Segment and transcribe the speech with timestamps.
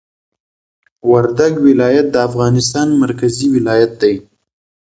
[1.11, 4.15] وردګ ولایت د افغانستان مرکزي ولایت دي